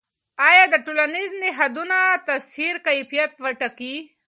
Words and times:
آیا 0.49 0.63
د 0.69 0.75
ټولنیزو 0.85 1.37
نهادونو 1.43 1.99
تاثیر 2.27 2.73
کیفیت 2.87 3.31
ټاکي؟ 3.61 3.95